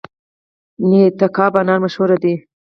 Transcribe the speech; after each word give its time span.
تګاب 1.19 1.53
انار 1.59 1.79
مشهور 1.85 2.09
دي؟ 2.23 2.33